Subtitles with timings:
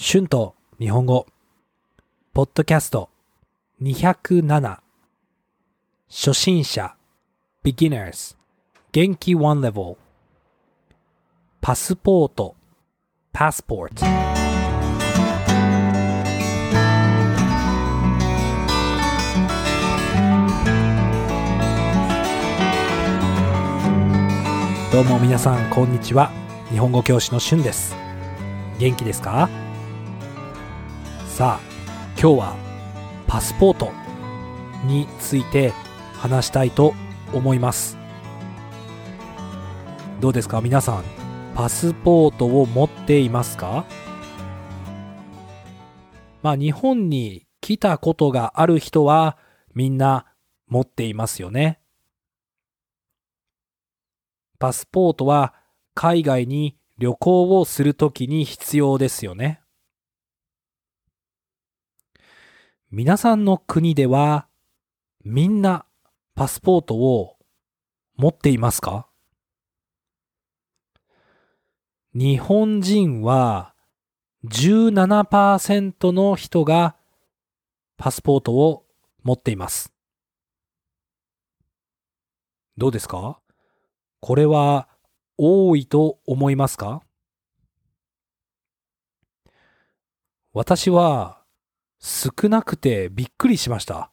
[0.00, 1.26] 春と日本語、
[2.32, 3.10] ポッドキャスト。
[3.82, 4.78] 207
[6.08, 6.94] 初心者。
[7.64, 8.36] beginners
[8.92, 9.34] 元気。
[9.34, 9.96] one level
[11.60, 12.54] パスポート。
[13.32, 13.90] passport
[24.92, 26.30] どうも皆さんこんにちは。
[26.70, 27.96] 日本語教師の春です。
[28.78, 29.48] 元気ですか？
[31.38, 32.56] さあ今日は
[33.28, 33.92] パスポート
[34.84, 35.72] について
[36.14, 36.94] 話したいと
[37.32, 37.96] 思います。
[40.18, 40.60] どうですか？
[40.60, 41.04] 皆さん
[41.54, 43.84] パスポートを持っていますか？
[46.42, 49.38] まあ日本に来たことがある人は
[49.76, 50.26] みんな
[50.66, 51.78] 持っていますよね。
[54.58, 55.54] パスポートは
[55.94, 59.60] 海外に旅行をするときに必要ですよね。
[62.90, 64.46] 皆さんの国では
[65.22, 65.84] みんな
[66.34, 67.36] パスポートを
[68.16, 69.06] 持っていますか？
[72.14, 73.74] 日本人は
[74.46, 76.96] 17%の人が
[77.98, 78.86] パスポートを
[79.22, 79.92] 持っています。
[82.78, 83.38] どうですか？
[84.20, 84.88] これは
[85.36, 87.02] 多いと思いますか？
[90.54, 91.37] 私は
[92.00, 94.10] 少なくてびっくりしました。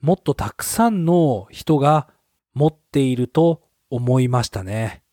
[0.00, 2.08] もっとたくさんの人が
[2.54, 5.04] 持っていると思いましたね。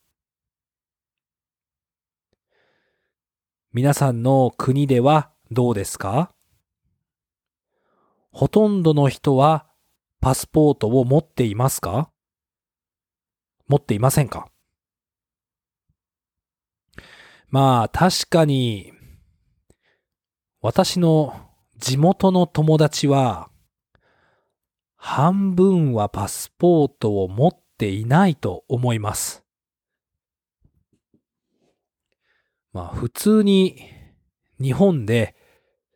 [3.71, 6.33] 皆さんの国ではどうですか？
[8.31, 9.67] ほとんどの人は
[10.21, 12.09] パスポートを持っていますか？
[13.67, 14.49] 持っていませんか？
[17.49, 18.91] まあ確かに
[20.61, 23.49] 私の地元の友達は
[24.97, 29.45] 半分はパスポートを持っていないと思います。
[32.73, 33.77] まあ普通に
[34.59, 35.33] 日本で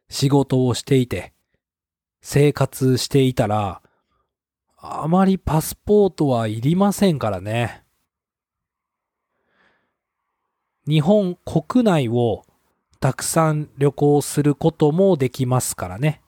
[0.10, 1.34] 仕事をしていて
[2.22, 3.82] 生活していたら
[4.78, 7.84] あまりパスポートはいりませんからね。
[10.88, 12.46] 日本国内を
[13.04, 16.22] たくさん旅行することもできますからね。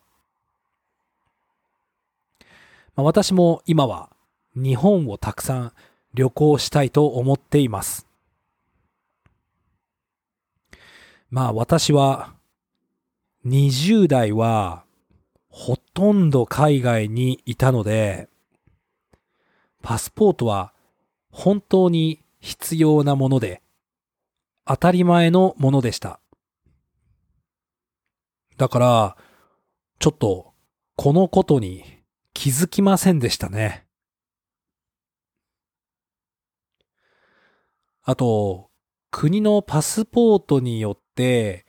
[2.98, 4.10] まあ、私も今は
[4.58, 5.74] 日本をたくさん
[6.14, 8.10] 旅行したいと思っています。
[11.30, 12.34] まあ私は
[13.46, 14.84] 20代は
[15.48, 18.28] ほとんど海外にいたので、
[19.82, 20.74] パスポートは
[21.32, 23.62] 本当に必要なもので、
[24.66, 26.20] 当たり前のものでした。
[28.58, 29.18] だから、
[30.00, 30.54] ちょっと、
[30.96, 31.84] このことに
[32.34, 33.86] 気づきませんでしたね。
[38.04, 38.70] あと、
[39.12, 41.66] 国のパスポートによって、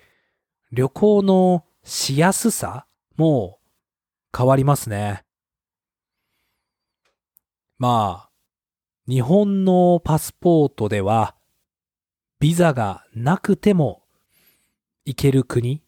[0.71, 2.87] 旅行のしやすさ
[3.17, 3.59] も
[4.37, 5.25] 変わりますね。
[7.79, 8.31] まあ、
[9.09, 11.37] 日本のパスポートでは、
[12.39, 14.03] ビザがなくても
[15.05, 15.86] 行ける国。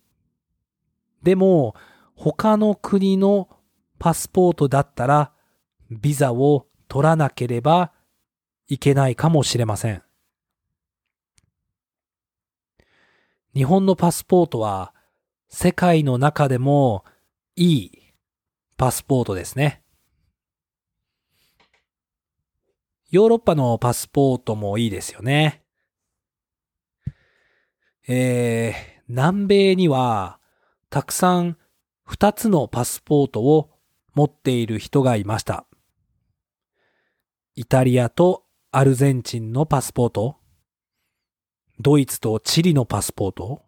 [1.28, 1.74] でも、
[2.16, 3.50] 他の国の
[3.98, 5.34] パスポートだったら、
[5.90, 7.92] ビザを取らなければ
[8.66, 10.02] いけないかもしれません。
[13.54, 14.94] 日本のパスポートは
[15.50, 17.04] 世界の中でも
[17.56, 18.14] いい
[18.78, 19.82] パスポートですね。
[23.10, 25.62] ヨーロッパのパスポートもいいですよね。
[28.08, 30.37] えー、南米には
[30.90, 31.56] たくさん
[32.04, 33.70] 二つのパスポートを
[34.14, 35.66] 持っている人がいました。
[37.54, 40.36] イタリアとアルゼンチンのパスポート、
[41.80, 43.62] ドイツとチリのパスポート、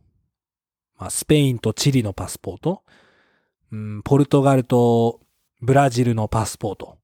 [0.96, 2.82] まあ、スペインとチリのパスポート、
[3.72, 5.20] うん、ポルトガルと
[5.60, 6.98] ブラジルのパスポート、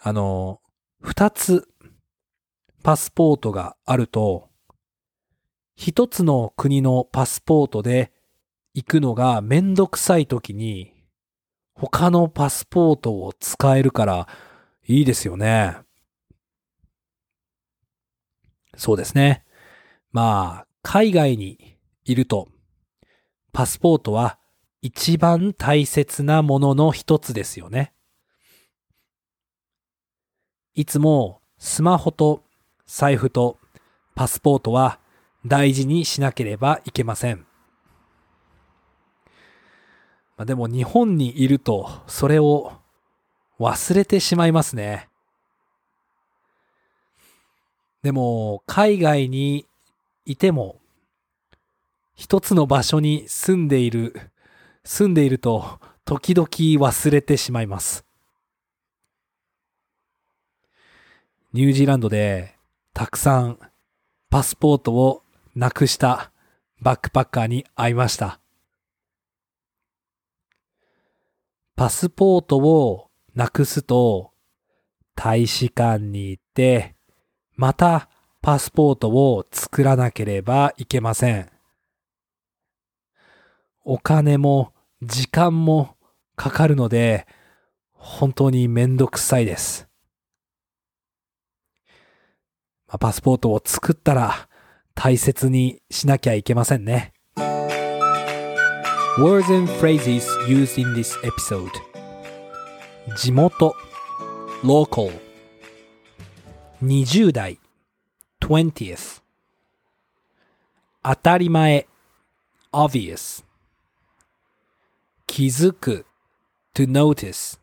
[0.00, 0.60] あの、
[1.00, 1.68] 二つ
[2.82, 4.48] パスポートがあると、
[5.76, 8.12] 一つの国のパスポートで
[8.74, 10.94] 行くのがめんどくさい時に、
[11.74, 14.28] 他のパスポートを使えるから
[14.86, 15.76] いいですよね。
[18.76, 19.44] そうですね。
[20.10, 22.48] まあ、海外にいると、
[23.52, 24.38] パスポートは
[24.80, 27.92] 一番大切なものの一つですよね。
[30.74, 32.42] いつもスマホと
[32.86, 33.58] 財布と
[34.14, 34.98] パスポートは
[35.44, 37.46] 大事にしなければいけません。
[40.36, 42.72] まあ、でも日本にいるとそれを
[43.60, 45.08] 忘れてしまいますね。
[48.02, 49.66] でも海外に
[50.24, 50.76] いても
[52.14, 54.30] 一つの場所に住んでいる、
[54.84, 58.04] 住んでいると時々忘れてしまいます。
[61.52, 62.54] ニュージーランドで
[62.94, 63.58] たくさん
[64.30, 65.22] パスポートを
[65.54, 66.32] なくした
[66.80, 68.41] バックパッカーに会いました。
[71.82, 74.30] パスポートをなくすと
[75.16, 76.94] 大使館に行って
[77.56, 78.08] また
[78.40, 81.50] パスポートを作らなければいけません。
[83.82, 85.96] お金も時間も
[86.36, 87.26] かかるので
[87.94, 89.88] 本当にめんどくさいです。
[93.00, 94.48] パスポートを作ったら
[94.94, 97.12] 大切にしなきゃいけませんね。
[99.19, 101.71] Words and phrases used in this episode
[103.15, 103.73] 地元
[104.63, 105.11] local
[106.81, 107.59] 20代
[108.41, 109.21] 20th
[111.01, 111.87] 当たり前
[112.71, 113.43] obvious
[115.25, 116.05] 気づく
[116.73, 117.59] to notice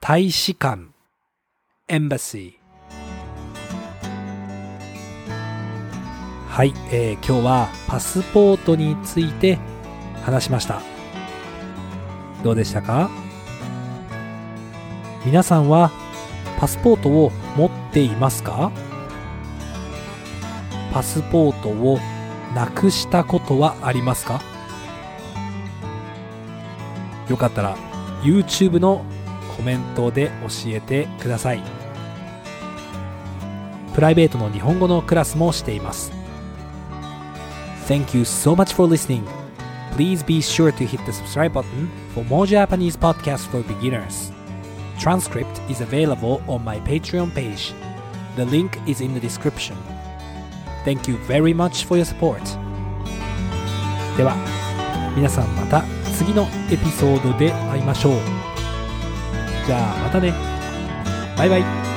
[0.00, 0.92] 大使館
[1.88, 2.54] embassy
[6.55, 9.59] はい、えー、今日はパスポートについて
[10.23, 10.81] 話しました。
[12.45, 13.09] どうでしたか？
[15.25, 15.91] 皆さんは
[16.57, 18.71] パスポートを持っていますか？
[20.93, 21.99] パスポートを
[22.55, 24.41] なくしたことはありますか？
[27.27, 27.75] よかったら
[28.23, 29.03] YouTube の
[29.57, 31.61] コメントで教えてください。
[33.93, 36.13] プライベートの日本語のクラスもしています。
[37.86, 39.26] Thank you so much for listening.
[39.92, 44.30] Please be sure to hit the subscribe button for more Japanese podcasts for beginners.
[44.98, 47.72] Transcript is available on my Patreon page.
[48.36, 49.76] The link is in the description.
[50.84, 52.42] Thank you very much for your support.
[54.16, 54.36] では、
[55.16, 55.82] 皆さんまた
[56.16, 58.12] 次のエピソードで会いましょう。
[59.66, 60.32] じゃあまたね。
[61.36, 61.93] バイバイ。